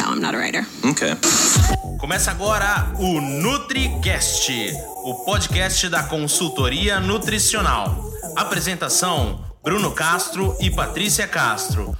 [0.00, 0.66] No, I'm not a writer.
[0.84, 1.14] Okay.
[2.00, 4.72] Começa agora o NutriCast,
[5.04, 8.10] o podcast da consultoria nutricional.
[8.34, 11.96] Apresentação: Bruno Castro e Patrícia Castro.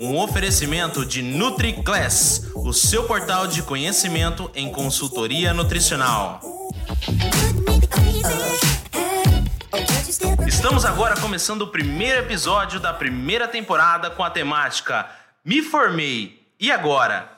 [0.00, 6.40] Um oferecimento de NutriClass, o seu portal de conhecimento em consultoria nutricional.
[10.58, 15.08] Estamos agora começando o primeiro episódio da primeira temporada com a temática
[15.44, 17.30] Me Formei e agora?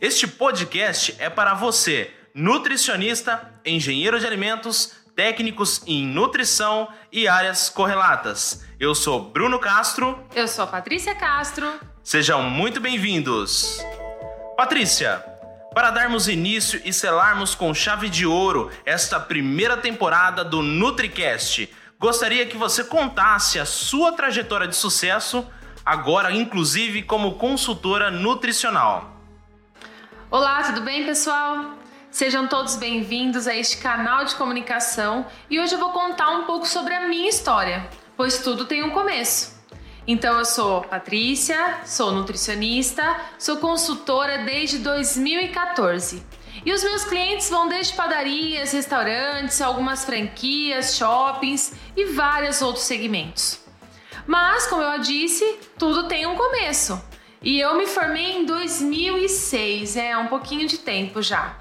[0.00, 8.64] Este podcast é para você, nutricionista, engenheiro de alimentos, técnicos em nutrição e áreas correlatas.
[8.80, 10.18] Eu sou Bruno Castro.
[10.34, 11.70] Eu sou a Patrícia Castro.
[12.02, 13.84] Sejam muito bem-vindos.
[14.56, 15.22] Patrícia,
[15.74, 21.68] para darmos início e selarmos com chave de ouro esta primeira temporada do NutriCast,
[22.02, 25.46] gostaria que você contasse a sua trajetória de sucesso,
[25.86, 29.20] agora inclusive como consultora nutricional.
[30.28, 31.76] Olá, tudo bem, pessoal?
[32.10, 36.66] Sejam todos bem-vindos a este canal de comunicação e hoje eu vou contar um pouco
[36.66, 39.62] sobre a minha história, pois tudo tem um começo.
[40.04, 46.20] Então eu sou Patrícia, sou nutricionista, sou consultora desde 2014.
[46.64, 53.60] E os meus clientes vão desde padarias, restaurantes, algumas franquias, shoppings e vários outros segmentos.
[54.26, 57.02] Mas, como eu disse, tudo tem um começo.
[57.42, 61.56] E eu me formei em 2006, é um pouquinho de tempo já.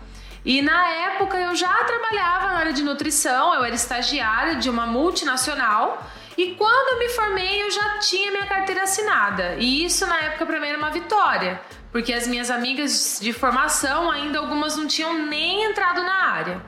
[0.46, 4.86] E na época eu já trabalhava na área de nutrição, eu era estagiária de uma
[4.86, 6.04] multinacional.
[6.38, 9.56] E quando eu me formei, eu já tinha minha carteira assinada.
[9.58, 11.60] E isso na época para mim era uma vitória,
[11.92, 16.62] porque as minhas amigas de formação ainda algumas não tinham nem entrado na área.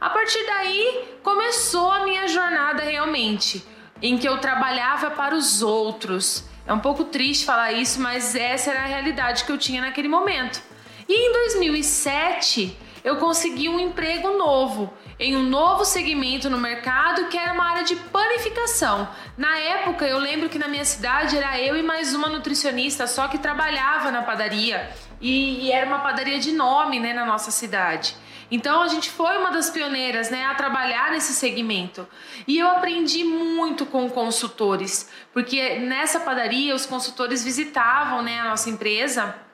[0.00, 3.64] A partir daí começou a minha jornada realmente,
[4.00, 6.44] em que eu trabalhava para os outros.
[6.66, 10.08] É um pouco triste falar isso, mas essa era a realidade que eu tinha naquele
[10.08, 10.62] momento.
[11.08, 17.38] E em 2007 eu consegui um emprego novo em um novo segmento no mercado que
[17.38, 19.08] era uma área de panificação.
[19.38, 23.28] Na época, eu lembro que na minha cidade era eu e mais uma nutricionista só
[23.28, 24.90] que trabalhava na padaria
[25.20, 28.16] e, e era uma padaria de nome, né, na nossa cidade.
[28.50, 32.08] Então a gente foi uma das pioneiras, né, a trabalhar nesse segmento.
[32.44, 38.68] E eu aprendi muito com consultores, porque nessa padaria os consultores visitavam, né, a nossa
[38.68, 39.45] empresa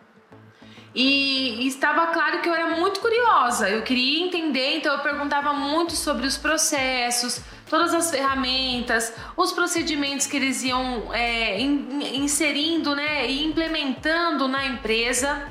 [0.94, 5.92] e, estava claro que eu era muito curiosa, eu queria entender, então eu perguntava muito
[5.92, 13.26] sobre os processos, todas as ferramentas, os procedimentos que eles iam é, in, inserindo né,
[13.26, 15.48] e implementando na empresa.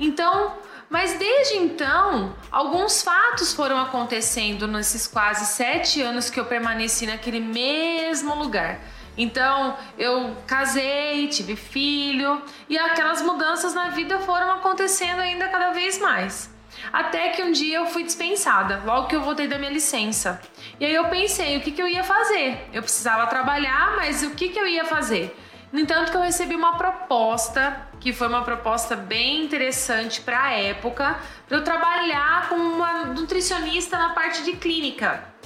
[0.00, 0.56] Então,
[0.88, 7.40] mas desde então, alguns fatos foram acontecendo nesses quase sete anos que eu permaneci naquele
[7.40, 8.80] mesmo lugar.
[9.18, 15.98] Então eu casei, tive filho e aquelas mudanças na vida foram acontecendo ainda cada vez
[15.98, 16.56] mais.
[16.92, 20.40] Até que um dia eu fui dispensada, logo que eu voltei da minha licença.
[20.78, 22.68] E aí eu pensei o que, que eu ia fazer.
[22.72, 25.36] Eu precisava trabalhar, mas o que, que eu ia fazer?
[25.72, 30.52] No entanto, que eu recebi uma proposta, que foi uma proposta bem interessante para a
[30.52, 35.36] época, para eu trabalhar como uma nutricionista na parte de clínica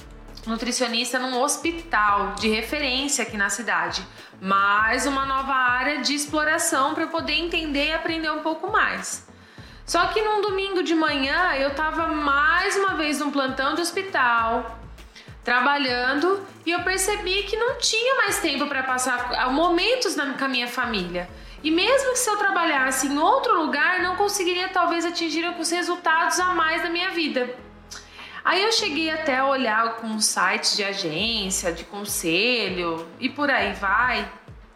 [0.45, 4.05] nutricionista num hospital de referência aqui na cidade.
[4.41, 9.27] Mais uma nova área de exploração para poder entender e aprender um pouco mais.
[9.85, 14.79] Só que num domingo de manhã eu estava mais uma vez num plantão de hospital,
[15.43, 20.67] trabalhando, e eu percebi que não tinha mais tempo para passar momentos com a minha
[20.67, 21.29] família.
[21.61, 26.39] E mesmo que se eu trabalhasse em outro lugar, não conseguiria talvez atingir os resultados
[26.39, 27.55] a mais da minha vida.
[28.43, 33.73] Aí eu cheguei até a olhar com sites de agência, de conselho e por aí
[33.73, 34.29] vai,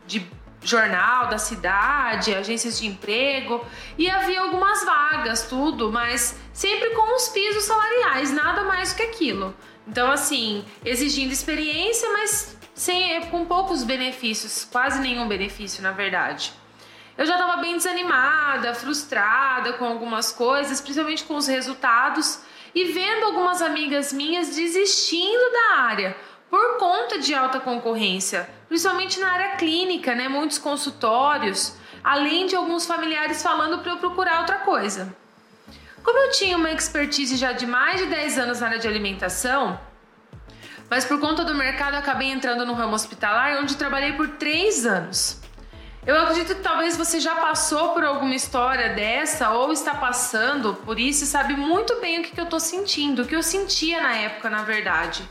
[0.05, 0.25] de
[0.61, 3.65] jornal da cidade, agências de emprego
[3.97, 9.03] e havia algumas vagas, tudo, mas sempre com os pisos salariais, nada mais do que
[9.03, 9.55] aquilo.
[9.85, 16.53] Então, assim, exigindo experiência, mas sem, com poucos benefícios, quase nenhum benefício, na verdade.
[17.17, 22.41] Eu já estava bem desanimada, frustrada com algumas coisas, principalmente com os resultados
[22.77, 26.15] e vendo algumas amigas minhas desistindo da área
[26.47, 30.27] por conta de alta concorrência, principalmente na área clínica, né?
[30.29, 35.11] Muitos consultórios, além de alguns familiares falando para eu procurar outra coisa.
[36.03, 39.79] Como eu tinha uma expertise já de mais de 10 anos na área de alimentação,
[40.87, 45.41] mas por conta do mercado acabei entrando no ramo hospitalar, onde trabalhei por 3 anos.
[46.07, 50.97] Eu acredito que talvez você já passou por alguma história dessa ou está passando por
[50.97, 54.15] isso e sabe muito bem o que, eu estou sentindo, o que eu sentia na
[54.15, 55.29] época, na verdade.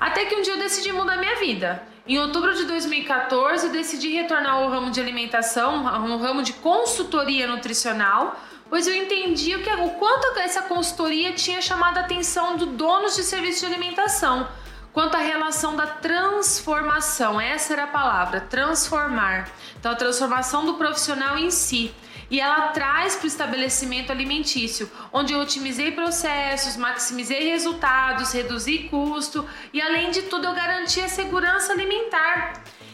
[0.00, 1.80] Até que um dia eu decidi mudar minha vida.
[2.08, 7.46] Em outubro de 2014, eu decidi retornar ao ramo de alimentação, ao ramo de consultoria
[7.46, 8.36] nutricional,
[8.68, 13.14] pois eu entendi o, que, o quanto essa consultoria tinha chamado a atenção do donos
[13.14, 14.48] de serviço de alimentação,
[14.92, 19.50] quanto à relação da transformação, essa era a palavra, transformar.
[19.78, 21.94] Então, a transformação do profissional em si.
[22.30, 29.44] E ela traz para o estabelecimento alimentício, onde eu otimizei processos, maximizei resultados, reduzi custo
[29.72, 32.52] e, além de tudo, eu garanti a segurança alimentar.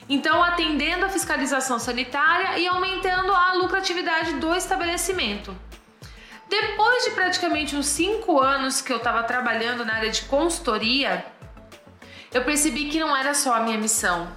[0.09, 5.55] Então, atendendo a fiscalização sanitária e aumentando a lucratividade do estabelecimento.
[6.49, 11.27] Depois de praticamente uns cinco anos que eu estava trabalhando na área de consultoria,
[12.37, 14.29] eu percebi que não era só a minha missão.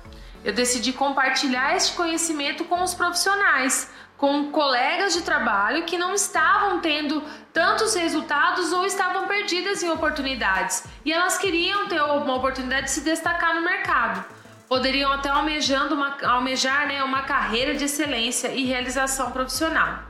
[0.41, 6.79] Eu decidi compartilhar este conhecimento com os profissionais, com colegas de trabalho que não estavam
[6.79, 12.91] tendo tantos resultados ou estavam perdidas em oportunidades e elas queriam ter uma oportunidade de
[12.91, 14.23] se destacar no mercado.
[14.69, 20.03] Poderiam até almejando uma, almejar né, uma carreira de excelência e realização profissional.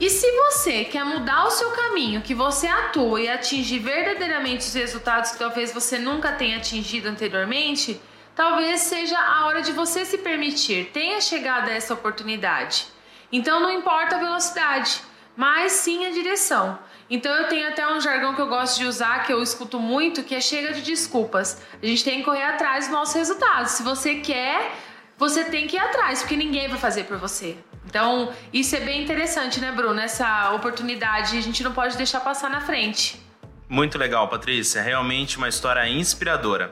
[0.00, 4.72] E se você quer mudar o seu caminho, que você atua e atingir verdadeiramente os
[4.72, 8.00] resultados que talvez você nunca tenha atingido anteriormente,
[8.34, 12.86] talvez seja a hora de você se permitir, tenha chegado a essa oportunidade.
[13.30, 15.02] Então não importa a velocidade,
[15.36, 16.78] mas sim a direção.
[17.10, 20.24] Então eu tenho até um jargão que eu gosto de usar, que eu escuto muito,
[20.24, 21.60] que é chega de desculpas.
[21.82, 23.72] A gente tem que correr atrás dos nossos resultados.
[23.72, 24.72] Se você quer,
[25.18, 27.58] você tem que ir atrás, porque ninguém vai fazer por você.
[27.90, 30.00] Então, isso é bem interessante, né, Bruno?
[30.00, 33.20] Essa oportunidade a gente não pode deixar passar na frente.
[33.68, 34.80] Muito legal, Patrícia.
[34.80, 36.70] Realmente uma história inspiradora.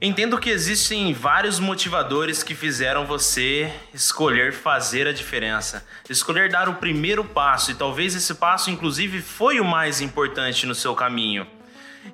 [0.00, 6.74] Entendo que existem vários motivadores que fizeram você escolher fazer a diferença, escolher dar o
[6.74, 11.46] primeiro passo e talvez esse passo, inclusive, foi o mais importante no seu caminho.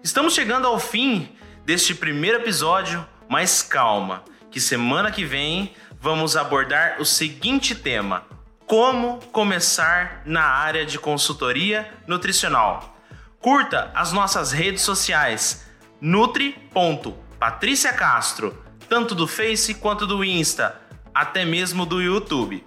[0.04, 1.30] Estamos chegando ao fim
[1.64, 8.24] deste primeiro episódio, mas calma, que semana que vem vamos abordar o seguinte tema:
[8.66, 12.96] como começar na área de consultoria nutricional.
[13.40, 15.66] Curta as nossas redes sociais
[16.00, 20.80] nutri.patricia Castro, tanto do Face quanto do Insta,
[21.14, 22.64] até mesmo do YouTube.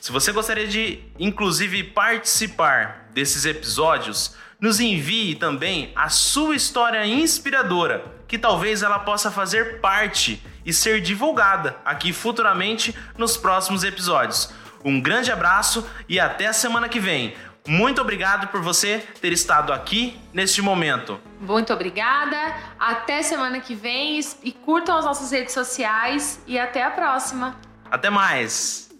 [0.00, 8.04] Se você gostaria de, inclusive, participar desses episódios, nos envie também a sua história inspiradora,
[8.32, 14.50] que talvez ela possa fazer parte e ser divulgada aqui futuramente nos próximos episódios.
[14.82, 17.36] Um grande abraço e até a semana que vem.
[17.68, 21.20] Muito obrigado por você ter estado aqui neste momento.
[21.38, 22.56] Muito obrigada.
[22.80, 27.54] Até semana que vem e curtam as nossas redes sociais e até a próxima.
[27.90, 28.91] Até mais.